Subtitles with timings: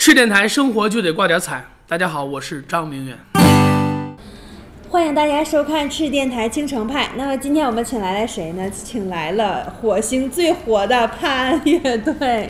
[0.00, 1.62] 吃电台，生活就得挂点彩。
[1.86, 3.18] 大家好，我是张明远。
[4.88, 7.10] 欢迎大家收看赤电台青城派。
[7.16, 8.70] 那么今天我们请来了谁呢？
[8.70, 12.48] 请来了火星最火的潘安乐队。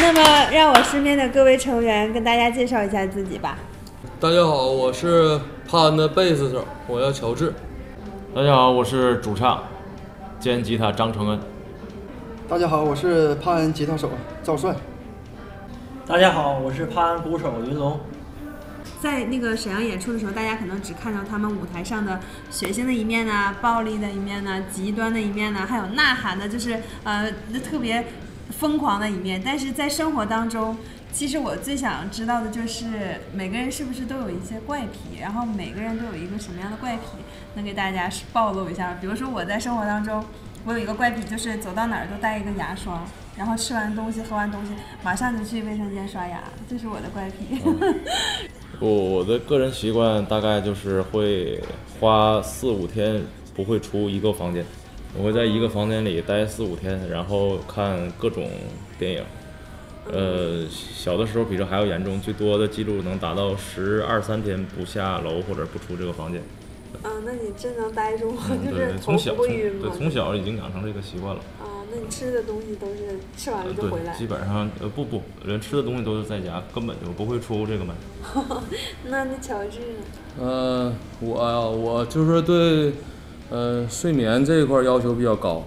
[0.00, 3.56] 那么让我身边的各位成员跟大家介绍一下自己吧。
[4.18, 5.38] 大家好，我是
[5.70, 7.54] 潘安的贝斯手，我叫乔治。
[8.34, 9.62] 大家好，我是主唱
[10.40, 11.38] 兼吉他张承恩。
[12.48, 14.10] 大家好，我是潘安吉他手
[14.42, 14.74] 赵帅。
[16.08, 18.00] 大家好，我是潘安鼓手云龙。
[18.98, 22.18] 在那个沈阳演出的时候，大家可能只看到他们舞台上的
[22.50, 27.30] 血腥的一面呢、暴力的一面呢、极端的一面呢，还有呐喊的，就是呃
[27.62, 28.06] 特别
[28.58, 29.42] 疯狂的一面。
[29.44, 30.78] 但是在生活当中，
[31.12, 37.02] 其实我最想知道的就是每个人是不是都有一些怪癖，然后每个人都有一个什么样的怪癖，
[37.54, 38.96] 能给大家暴露一下。
[38.98, 40.24] 比如说我在生活当中，
[40.64, 43.02] 我有一个怪癖，就是走到哪儿都带一个牙刷，
[43.36, 44.72] 然后吃完东西、喝完东西，
[45.02, 47.62] 马上就去卫生间刷牙，这是我的怪癖。
[48.80, 51.60] 我我的个人习惯大概就是会
[51.98, 53.22] 花四五天
[53.54, 54.64] 不会出一个房间，
[55.16, 58.48] 我会在一个房间里待四五天，然后看各种
[58.98, 59.24] 电影。
[60.10, 66.42] 呃，小的时候比这还要严重，最多的记录能达到十二三天不下楼或者不出这个房间。
[67.02, 68.42] 啊，那你真能待住吗？
[68.50, 69.88] 嗯，对，就是头从小从不会晕吗？
[69.90, 71.40] 对从小已经养成这个习惯了。
[71.60, 74.18] 啊，那你吃的东西都是吃完呃了就回来对，？
[74.18, 77.94] 基本上呃不不，连吃的东西都是在家，根本就不会出这个门。
[79.06, 80.40] 那那乔治呢？
[80.40, 82.92] 呃，我，我就是对，
[83.50, 85.62] 呃，睡眠这一块要求比较高。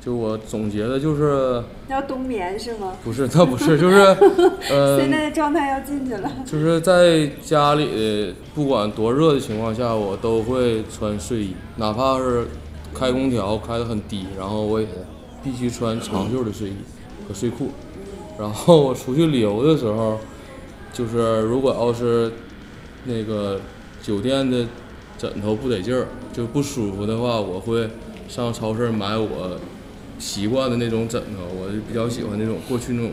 [0.00, 2.96] 嗯，就我总结的就是，要冬眠是吗？
[3.04, 3.96] 不是，那不是，就是，
[4.70, 6.30] 呃，现在的状态要进去了。
[6.44, 12.46] 就是在家里，不管多热的情况下，我都会穿睡衣，哪怕是
[12.94, 14.86] 开空调开得很低，然后我也
[15.44, 16.76] 必须穿长袖的睡衣
[17.28, 17.70] 和睡裤。
[18.38, 20.18] 然后我出去旅游的时候，
[20.94, 22.32] 就是如果要是
[23.04, 23.60] 那个
[24.02, 24.64] 酒店的
[25.18, 27.86] 枕头不得劲儿，就不舒服的话，我会
[28.28, 29.58] 上超市买我
[30.20, 33.12] 习惯的那种枕头，我就比较喜欢那种过去那种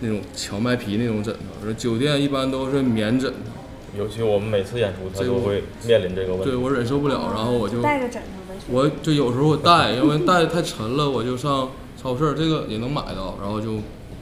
[0.00, 1.40] 那种荞麦皮那种枕头。
[1.64, 6.44] 而酒店一般都是棉枕头，尤其我们每次演出，他这个都会面临这个问题。
[6.46, 8.58] 对我忍受不了，然后我就带个枕头呗。
[8.68, 13.74] 我就有时候我带，因为带太沉了，我就上超市，这个也能买到，然后就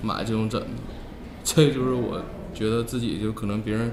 [0.03, 0.67] 买这种枕头。
[1.45, 2.21] 这就是我
[2.53, 3.93] 觉得自己就可能别人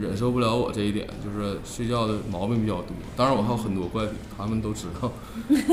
[0.00, 2.88] 忍受不了我这一点，就是睡觉的毛病比较多。
[3.16, 5.10] 当然我还有很多怪癖，他们都知道。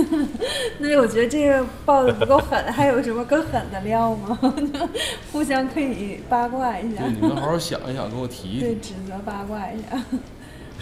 [0.80, 4.38] 那我觉得这个爆的不够狠，还有什么更狠的料吗？
[5.32, 10.04] 互相可以八卦一下对，，你们好好想一想，给我提一提对，指责八卦一下，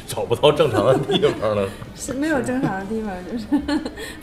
[0.09, 1.70] 找不到正常的地方了。
[1.96, 3.46] 是没有正常的地方，就是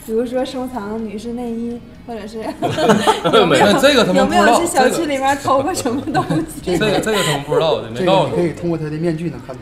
[0.05, 2.39] 比如说收藏女士内衣，或者是
[3.33, 6.21] 有没有这个他们有没有去小区里面偷过什么东
[6.61, 6.77] 西？
[6.77, 8.31] 这个这个他们不知道的，没告诉。
[8.31, 9.61] 这个你可以通过他的面具能看出，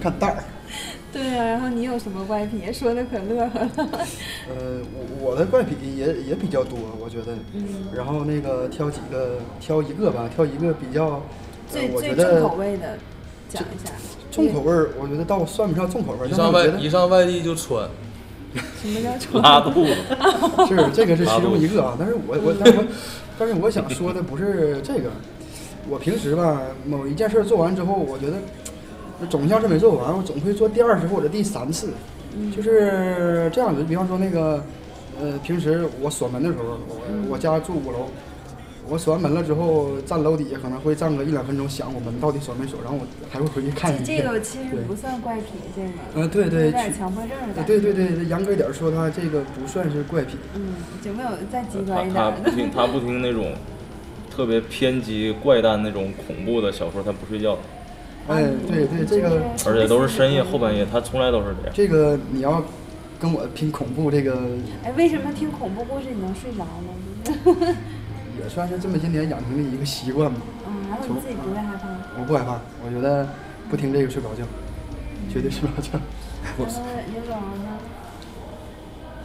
[0.00, 0.44] 看袋儿。
[1.10, 2.70] 对呀、然后你有什么怪癖？
[2.70, 3.70] 说的可乐呵了。
[4.46, 7.32] 呃，我我的怪癖也也比较多，我觉得。
[7.54, 7.64] 嗯。
[7.96, 11.22] 然后那个挑几个，挑一个吧，挑一个比较，呃
[11.70, 12.98] 最最重口味的
[13.48, 13.92] 讲一下。
[14.30, 17.88] 重口味儿，我觉得倒算不上重口味儿，一上外一上外地就穿，
[18.80, 19.42] 什么叫重？
[19.42, 19.94] 拉肚子，
[20.68, 22.84] 是这个是其中一个啊，但是我我但是我
[23.38, 25.10] 但是我想说的不是这个，
[25.88, 28.34] 我平时吧某一件事儿做完之后，我觉得
[29.28, 31.88] 总像是没做完，我总会做第二次或者第三次，
[32.54, 33.82] 就是这样子。
[33.82, 34.62] 比方说那个
[35.20, 38.08] 呃，平时我锁门的时候，我我家住五楼。
[38.86, 44.24] 我锁完门了之后，站楼底下可能会站个一两分钟，想我门到底锁没锁，然后我还会回去看一这遍。
[44.24, 45.88] 个其实对不算怪癖，这个。
[46.22, 47.62] 呃，对对，有点强迫症的。
[47.64, 50.38] 对对对，严格一点说，他这个不算是怪癖。
[50.54, 50.74] 嗯，
[51.04, 52.40] 有没有再极他端一点的？
[52.44, 53.52] 他不听他不听那种
[54.30, 57.58] 特别偏激怪诞那种恐怖的小说，他不睡觉，
[58.28, 61.74] 哎，对对，这个而且都是深夜后半夜，他从来都是这样。
[61.74, 62.64] 这个你要
[63.20, 64.40] 跟我拼恐怖，这个
[64.82, 67.76] 哎，为什么听恐怖故事你能睡着呢？
[68.40, 70.40] 也算是这么些年养成的一个习惯吧。
[70.66, 71.88] 嗯，然后你自己不会害怕？
[72.18, 73.28] 我不害怕，我觉得
[73.70, 74.42] 不听这个睡不着觉，
[75.32, 75.98] 绝对睡不着觉。
[76.44, 76.64] 然 后
[77.14, 77.78] 有种呢？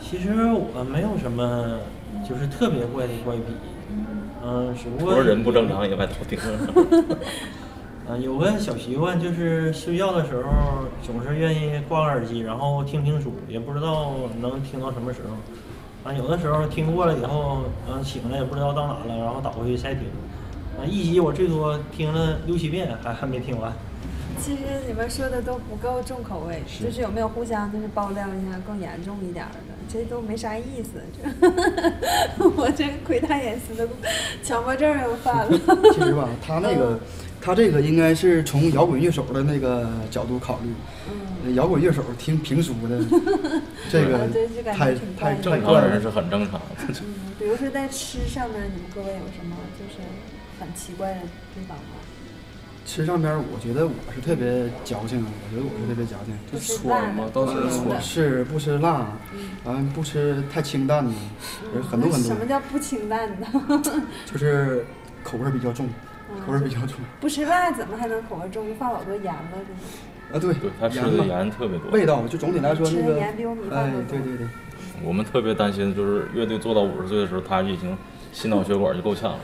[0.02, 1.80] 其实我没有什么
[2.28, 3.44] 就是特别怪的怪癖，
[4.44, 7.18] 嗯，只不过人不正常也外头挺正常。
[8.10, 10.44] 嗯，有个小习惯就是睡觉的时候
[11.02, 15.36] 总是愿意挂个耳机，然后听听书，也不知道能听到什么时候。
[16.04, 20.04] 啊，有的时候听过了以后，嗯，醒了也不知道到哪了，然后倒回去再听。
[20.78, 23.72] 啊，一集我最多听了六七遍，还还没听完。
[24.40, 31.02] 其实你们说的都不够重口味，就是有没有互相就是爆料一下更严重一点儿的，这都没啥意思。
[31.16, 33.88] 这 我这窥探隐私的
[34.44, 35.58] 强迫症又犯了。
[35.94, 37.00] 其实吧，他那个，
[37.44, 40.70] 他这个应该是从摇滚乐手的那个角度考虑。
[41.46, 43.04] 嗯，摇滚乐手听评书的，
[43.92, 44.30] 这个
[44.74, 45.62] 太太正。
[45.62, 46.60] 常人是很正常的。
[46.88, 46.96] 嗯，
[47.38, 50.00] 比如说在吃上面，你们各位有什么就是
[50.58, 51.20] 很奇怪的
[51.54, 52.00] 地方吗？
[52.86, 56.34] 吃上边，我觉得我是特别矫情啊，我觉得我是特别矫情。
[56.50, 59.08] 就吃川嘛到哪儿嗯川是不吃辣，
[59.66, 61.12] 完不吃太清淡的，
[61.74, 63.48] 人很多很多什么，叫不清淡呢？
[64.32, 64.86] 就是
[65.24, 65.88] 口味比较重，
[66.46, 67.00] 口味儿比较重。
[67.20, 68.68] 不吃辣怎么还能口味重？
[68.68, 69.40] 就放老多盐了，
[70.34, 71.92] 啊，对对他吃的盐特别多。
[71.92, 74.08] 味道就总体来说吃那个，的盐比我米哎饭都，多。
[74.10, 74.48] 对对对，
[75.04, 77.96] 我们特别担心，就是乐队做到五十岁的时候，他就已经
[78.32, 79.40] 心脑血管就够呛了。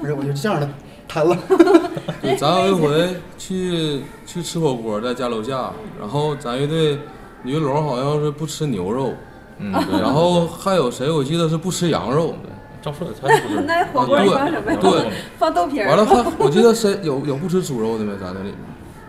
[0.00, 0.68] 不是我就这样的
[1.06, 1.36] 瘫了。
[2.22, 6.98] 对，咱有一回去去吃火锅，在家楼下，然后咱乐队
[7.42, 9.12] 女乐龙好像是不吃牛肉，
[9.58, 12.34] 嗯，对然后还有谁我记得是不吃羊肉，
[12.82, 13.60] 赵顺他就不是。
[13.66, 14.78] 那火锅里放什么呀？
[14.80, 15.88] 对放豆皮儿。
[15.88, 18.12] 完了还 我记得谁有有不吃猪肉的没？
[18.18, 18.54] 咱那里面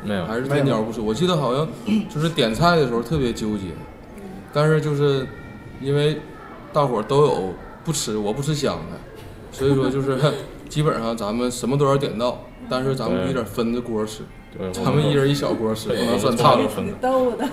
[0.03, 1.67] 没有，还是天鸟不吃，我记得好像
[2.09, 3.67] 就是点菜的时候特别纠结，
[4.51, 5.27] 但是就是
[5.79, 6.19] 因为
[6.73, 7.53] 大伙儿都有
[7.83, 8.97] 不吃，我不吃香的，
[9.51, 10.17] 所以说就是
[10.67, 12.39] 基本上咱们什么都要点到，
[12.69, 14.23] 但是咱们一点分着锅吃，
[14.57, 16.67] 对，咱们一人一小锅是，不能算差了。
[16.67, 17.47] 分挺逗的，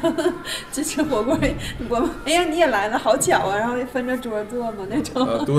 [0.73, 1.55] 这吃火锅儿，
[1.89, 3.57] 我们哎呀你也来了，好巧啊！
[3.57, 5.57] 然后分着桌坐嘛那种，啊，对，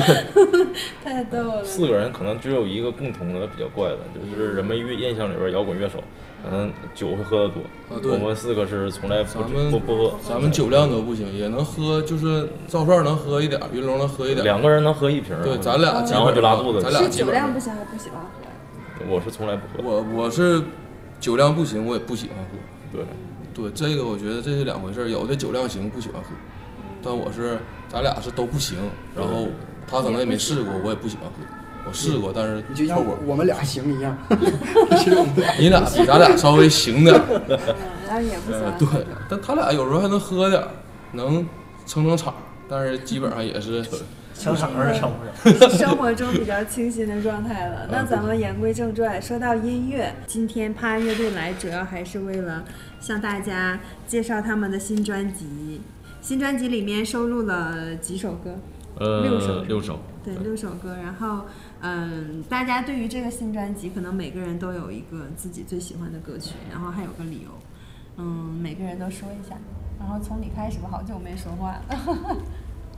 [1.03, 1.63] 太逗了。
[1.63, 6.03] 四个人可能只有一个共同的比较怪的，就是人们印印象里边摇滚乐手，
[6.44, 7.62] 可能酒会喝得多。
[7.89, 14.44] 啊对我们四个是从来不咱们不不喝，咱们酒量都不行，也能喝，就是赵帅能喝一点，云龙能喝一点。
[14.44, 15.41] 两个人能喝一瓶儿。
[15.41, 18.30] 对，咱俩然后就拉肚子咱俩是酒量不，行，还不喜欢喝。
[19.07, 19.89] 我是从来不喝。
[19.89, 20.62] 我我是
[21.19, 22.57] 酒量不行，我也不喜欢喝。
[22.92, 23.06] 对，
[23.54, 26.30] 对，这个我觉得这是两回事儿，有的酒量行不喜欢喝，
[27.04, 28.77] 但我是咱俩是都不行，
[29.16, 29.48] 然后
[29.89, 31.33] 他可能也没试过，我也不喜欢喝。
[31.88, 34.18] 我试过，但是你就像我我们俩行一样，
[35.57, 38.51] 你俩比咱俩稍微行点儿，也不
[38.86, 40.68] 对。，但他俩有时候还能喝点儿，
[41.13, 41.45] 能
[41.86, 42.33] 撑撑场，
[42.68, 43.83] 但是基本上也是
[44.39, 45.69] 商场上是撑不了。
[45.69, 47.86] 生活中比较清新的状态了。
[47.91, 52.63] 那咱们言归正传，说到音乐，今天趴乐队来主要还是为了
[53.01, 53.77] 向大家
[54.07, 55.81] 介绍他们的新专辑。
[56.21, 58.56] 新专辑里面收录了几首歌，
[58.97, 60.95] 呃，六首六首，对，六首歌。
[60.95, 61.45] 然后，
[61.81, 67.50] 嗯，大家对于这个新专辑，可能每个人都有一个自己最喜欢的歌曲，然后还有个理由。
[68.18, 69.56] 嗯，每个人都说一下。
[70.00, 72.38] 然后从你开始吧，好久没说话了。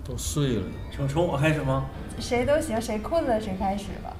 [0.03, 0.63] 都睡了。
[0.95, 1.85] 从从我开始吗？
[2.19, 4.15] 谁都行，谁困了谁开始吧。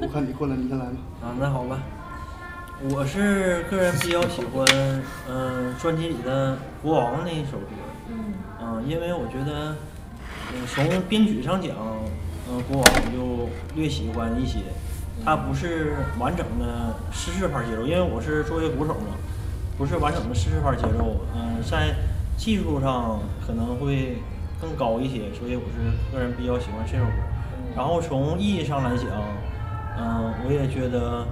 [0.00, 0.92] 我看你困了，你先来吧。
[1.22, 1.78] 啊，那好吧。
[2.90, 4.64] 我是个人比较喜欢，
[5.28, 7.74] 嗯、专辑里的《国王》那一首歌。
[8.08, 9.74] 嗯嗯、因为我觉得，
[10.52, 11.72] 嗯、从编曲上讲，
[12.48, 14.60] 嗯、国王》我就略喜欢一些。
[15.24, 19.16] 它不是完整的诗式拍节奏，因为我是作为鼓手嘛，
[19.76, 21.16] 不是完整的诗式拍节奏。
[21.34, 21.92] 嗯、在
[22.36, 24.18] 技术上可能会
[24.60, 27.10] 更高一些，所以我是个人比较喜欢这首歌。
[27.76, 29.06] 然后从意义上来讲，
[29.98, 31.24] 嗯、我也觉得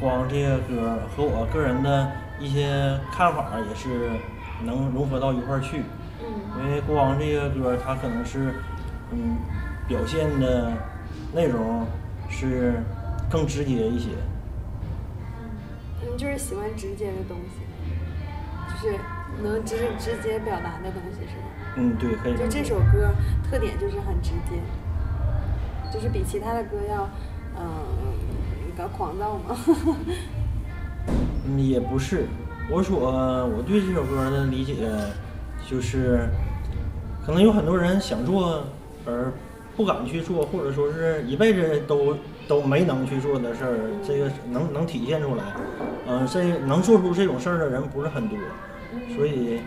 [0.00, 4.10] 光这个歌和我个人的一些看法也是
[4.64, 5.82] 能融合到一块儿去。
[6.22, 6.26] 嗯
[6.62, 8.54] 因为《国王》这个歌，它可能是，
[9.10, 9.36] 嗯，
[9.88, 10.72] 表现的
[11.32, 11.86] 内容
[12.28, 12.82] 是
[13.30, 14.10] 更直接一些。
[15.40, 15.50] 嗯
[16.02, 18.98] 你们就是喜欢直接的东西，就是
[19.42, 21.49] 能直直接表达的东西，是吗？
[21.76, 22.64] 嗯，对，可以这就这。
[22.64, 23.10] 首歌
[23.48, 24.60] 特点就是很直接，
[25.92, 27.08] 就是比其他的歌要，
[27.58, 27.64] 嗯、
[28.66, 29.56] 比较狂躁嘛。
[31.46, 32.26] 嗯，也不是。
[32.70, 32.98] 我说
[33.46, 34.74] 我对这首歌的理解，
[35.68, 36.28] 就是
[37.24, 38.64] 可能有很多人想做
[39.06, 39.32] 而
[39.76, 45.44] 不敢去做，或者说是一辈子都都没能去做的事儿，这个能能体现出来。
[46.06, 48.38] 嗯、这能做出这种事儿的人不是很多，
[49.16, 49.60] 所以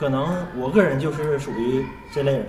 [0.00, 2.46] 可能我个人就是属于这类人。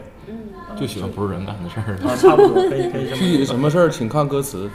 [0.79, 1.97] 就喜欢不是人干的事儿。
[2.07, 4.69] 啊，差不多可以可以这么具体什么事儿，请看歌词。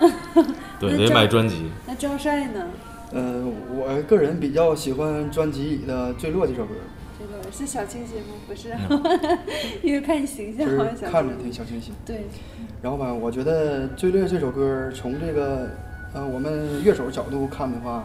[0.80, 1.70] 对，得买专辑。
[1.86, 2.64] 那赵帅呢？
[3.12, 6.74] 呃，我个人比较喜欢专辑里的《坠落》这首歌，
[7.18, 8.34] 这个是小清新吗？
[8.48, 9.38] 不是，嗯
[9.82, 11.52] 因为看你形象就好像小看着挺。
[11.52, 11.92] 小清新。
[12.06, 12.24] 对，
[12.80, 15.68] 然后吧，我觉得《坠落》这首歌从这个
[16.14, 18.04] 呃我们乐手角度看的话，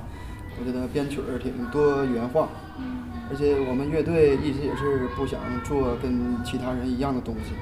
[0.59, 2.49] 我觉得编曲儿挺多元化，
[3.29, 7.53] 而且我们乐队一直也是不想做跟其他人一样的东西，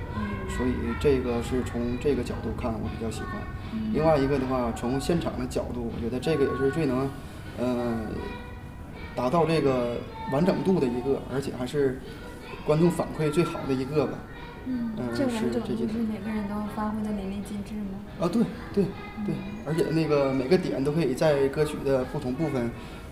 [0.55, 3.31] 所以这个是从这个角度看我比较喜欢。
[3.93, 7.09] 另外一个的话，从现场的角度，我觉得这个也是最能，
[7.57, 7.99] 呃，
[9.13, 9.97] 达到这个
[10.31, 11.99] 完整度的一个，而且还是
[12.65, 14.13] 观众反馈最好的一个吧。
[14.69, 17.99] 嗯嗯这完整度是这几是每个人都发挥的淋漓尽致吗？
[18.19, 18.43] 啊，对
[18.73, 18.85] 对
[19.25, 22.69] 对，而且那个每个点都可以在歌曲的不同部分，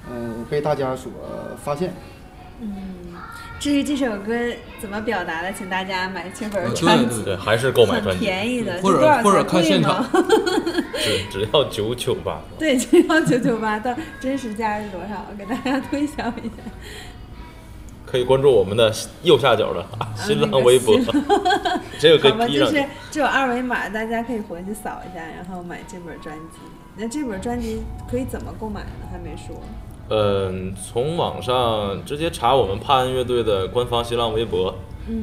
[0.09, 1.11] 呃，被大家所
[1.63, 1.93] 发现。
[2.61, 2.71] 嗯，
[3.59, 4.33] 至于这首歌
[4.79, 10.05] 怎么表达的，请大家买这本啊专辑，对对对，还是购买专辑，便宜的，或者或者看现场？
[10.97, 12.39] 只只要九九八。
[12.57, 15.25] 对，只要九九八，到真实价是多少？
[15.37, 16.63] 给大家推销一下。
[18.05, 18.93] 可以关注我们的
[19.23, 20.97] 右下角的啊 新浪微博，
[21.99, 22.85] 这个可，以就是。
[23.11, 26.59] 这有二维码，大家可以回去扫一下，然后买这本专辑。
[26.95, 28.89] 那这本专辑可以怎么购买呢？
[29.11, 29.61] 还没说。
[30.09, 34.73] 嗯，从网上直接查我们帕恩乐队的官方新浪微博，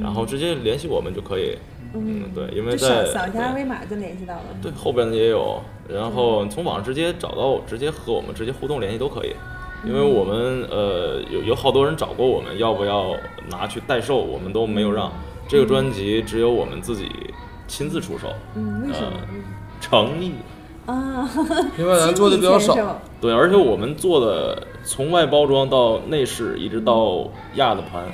[0.00, 1.56] 然后直接联系我们就可以。
[1.94, 4.44] 嗯，对，因为在扫下二对维码就联系到了。
[4.62, 9.34] 对后边的也有，然后从网上直接找到，直接和我们直接互动联系都可以。
[9.84, 13.14] 因为我们呃有有好多人找过我们，要不要
[13.50, 15.12] 拿去代售，我们都没有让。
[15.48, 17.10] 这个专辑只有我们自己
[17.66, 19.12] 亲自出手，嗯，为什么？
[19.80, 20.32] 诚意。
[20.86, 21.30] 啊，
[21.78, 28.04] 因为咱做的比较少对，而且我们做的从外包装到内饰，一直到压的盘，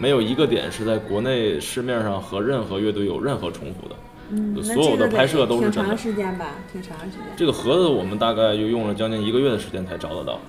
[0.00, 3.94] 没有一个点是在国内市面上和任何乐队有任何重复的。
[4.30, 5.96] 嗯，那所有的拍摄都是挺长。
[5.96, 7.20] 时间吧，挺长时间。
[7.36, 10.40] 这个盒子我们大概又用了将近一个月的时间才找得到，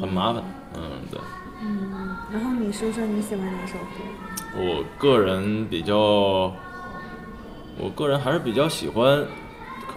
[0.00, 0.42] 很麻烦。
[0.74, 1.18] 嗯，对。
[1.60, 4.04] 嗯，然后你说说你喜欢哪首歌？
[4.58, 6.52] 我个人比较，
[7.78, 9.24] 我个人还是比较喜欢，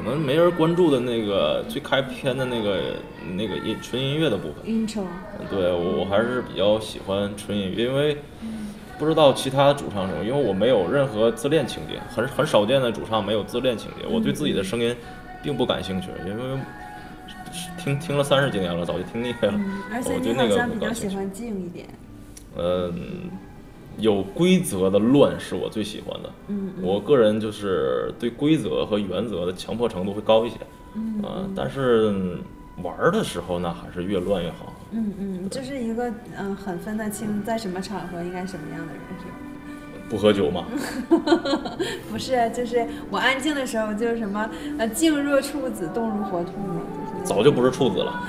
[0.01, 2.95] 可能没人关注的那个最开篇的那个
[3.35, 4.63] 那个音纯音乐的部分。
[4.63, 5.03] intro，
[5.51, 8.17] 对我我还是比较喜欢纯音乐，因为
[8.97, 14.07] 不知道其他主唱什么，因为我没有任何自恋情节，很很少见的主唱没有自恋情节。
[14.09, 14.95] 我对自己的声音
[15.43, 16.59] 并不感兴趣，因为
[17.77, 19.51] 听听了三十几年了，早就听腻了。
[19.51, 20.93] 嗯，而且你好像比较。
[20.93, 21.85] 喜欢静一点。
[22.57, 23.29] 嗯，
[23.99, 26.29] 有规则的乱是我最喜欢的。
[26.47, 30.55] 嗯我个人就是对规则和原则的强迫程度会高一些。
[30.95, 32.37] 嗯啊，但是
[32.81, 34.73] 玩儿的时候呢，还是越乱越好。
[34.91, 39.35] 嗯嗯，就是一个嗯很分得清在什么场合应该什么样的人是吧？
[40.09, 40.65] 不喝酒吗，
[42.09, 46.81] 不是，就是我安静的时候就是什么呃静若处子，动如活兔嘛，
[47.23, 48.21] 早就不是处子了。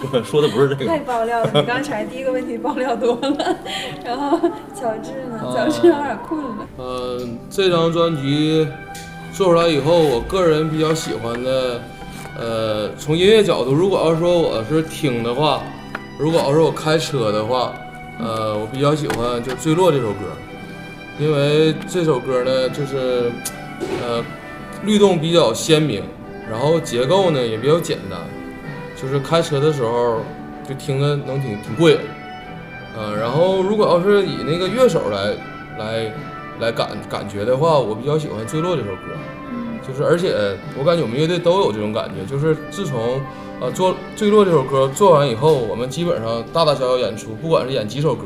[0.00, 0.98] 不 说的不是这个太。
[1.00, 3.56] 爆料了，你刚才第一个问题爆料多了，
[4.04, 4.38] 然后
[4.74, 5.38] 乔治呢？
[5.38, 6.66] 啊乔治有点困了。
[6.78, 8.66] 嗯，这张专辑
[9.32, 11.80] 做出来以后，我个人比较喜欢的，
[12.38, 15.60] 呃，从音乐角度，如果要说我是听的话，
[16.18, 17.72] 如果要是我开车的话，
[18.20, 20.18] 呃，我比较喜欢就《坠落》这首歌，
[21.18, 23.32] 因为这首歌呢，就是
[24.02, 24.22] 呃
[24.84, 26.02] 律动比较鲜明，
[26.50, 28.18] 然后结构呢也比较简单，
[29.00, 30.20] 就是开车的时候
[30.68, 31.96] 就听着能挺挺过瘾。
[32.98, 35.36] 呃，然后如果要是以那个乐手来
[35.78, 36.12] 来
[36.58, 39.02] 来感感觉的话，我比较喜欢《坠落》这首歌，
[39.86, 40.34] 就是而且
[40.76, 43.20] 我感觉我们乐队都有这种感觉，就是自从
[43.60, 48.24] 呃做《坠落》这首歌做完以后，我们基本上大大小小演出，不管是演几首歌，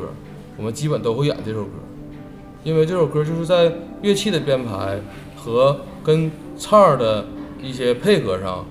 [0.57, 1.69] 我们基本都会演这首歌，
[2.63, 4.99] 因为这首歌就是在乐器的编排
[5.37, 7.23] 和跟唱儿的
[7.65, 8.63] 一些配合上，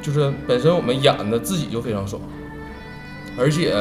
[0.00, 2.20] 就是本身我们演的自己就非常爽，
[3.38, 3.74] 而且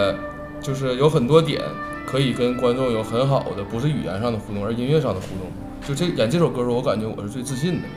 [0.62, 1.62] 就是有很多点
[2.06, 5.50] 可以跟观众有很好的，不是语言上的互动，而音乐上的互动。
[5.88, 7.88] 就这演这首歌的时候，我感觉我是最自信的，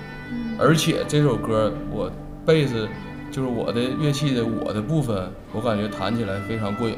[0.58, 2.10] 而且这首歌我
[2.46, 2.88] 贝斯
[3.32, 6.94] 就是我的乐器的我的部分，我感觉弹起来非常过瘾，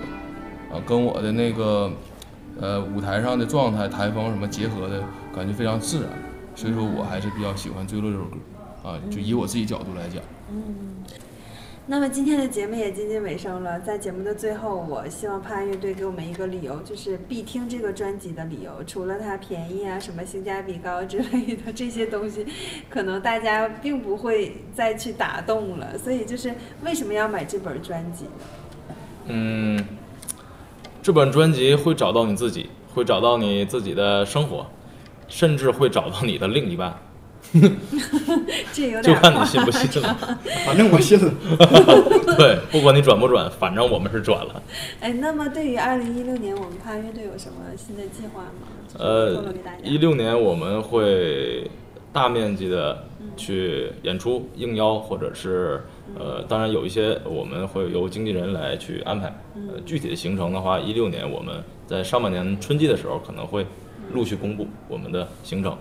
[0.70, 1.90] 啊，跟我的那个
[2.60, 5.02] 呃舞台上的状态、台风什么结合的
[5.34, 6.10] 感觉非常自然，
[6.54, 8.36] 所以说我还是比较喜欢《坠落》这首歌，
[8.82, 10.22] 啊，就以我自己角度来讲。
[10.50, 11.04] 嗯
[11.84, 18.70] 那么今天的节目也接近尾声了，在节目的最后，我希望潘安乐队给我们一个理由，就是必听这个专辑的理由。
[18.86, 22.46] 除了它便宜啊、什么性价比高之类的这些东西，
[22.88, 25.98] 可能大家并不会再去打动了。
[25.98, 28.30] 所以就是为什么要买这本专辑呢？
[29.26, 29.84] 嗯，
[31.02, 34.64] 这本专辑会找到你自己，会找到你自己的生活，
[35.26, 36.96] 甚至会找到你的另一半，
[38.72, 40.16] 这有点就看你信不信了。
[40.64, 41.32] 反正我信了。
[42.38, 44.62] 对，不管你转不转，反正我们是转了。
[45.00, 48.68] 哎，那么对于二零一六年我们帕乐队有什么新的计划吗？
[48.98, 49.44] 呃
[49.82, 51.70] 一六年我们会
[52.12, 53.04] 大面积的
[53.36, 55.82] 去演出应邀，或者是
[56.18, 59.26] 呃，当然有一些我们会由经纪人来去安排。
[59.54, 63.66] 呃，具体的行程的话，一六年我们在上半年春季的时候可能会
[64.12, 65.72] 陆续公布我们的行程。
[65.72, 65.78] 嗯，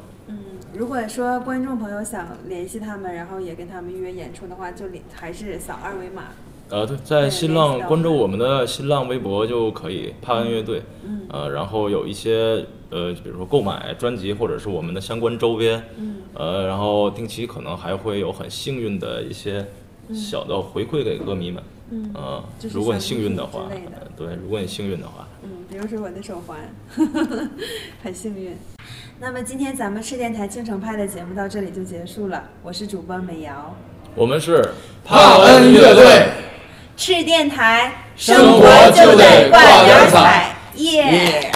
[0.73, 6.23] 如果说观众朋友想联系他们，然后也跟他们预约演出的话，就联还是扫二维码。
[6.69, 10.81] 呃，对，在新浪关注我们的新浪微博就可以，帕恩乐队。
[11.05, 11.23] 嗯。
[11.29, 16.21] 呃，然后有一些呃，比如说购买专辑或者是我们的相关周边，嗯。
[16.35, 19.65] 呃，然后定期可能还会有很幸运的一些
[20.13, 21.61] 小的回馈给歌迷们。
[21.93, 23.67] 嗯呃如果你幸运的话
[24.15, 26.57] 对，如果你幸运的话，嗯，比如说我的手环，
[28.01, 28.55] 很幸运。
[29.23, 33.77] 那么今天咱们赤电台青城派的节目到这里就结束了，我是主播美瑶，
[34.15, 34.67] 我们是
[35.05, 36.23] 帕恩乐队。
[36.97, 41.50] 赤电台，生活就得挂点彩耶。